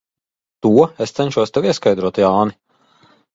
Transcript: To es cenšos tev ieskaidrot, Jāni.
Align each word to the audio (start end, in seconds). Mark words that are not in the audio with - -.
To 0.65 0.71
es 1.05 1.13
cenšos 1.19 1.53
tev 1.59 1.67
ieskaidrot, 1.73 2.19
Jāni. 2.25 2.59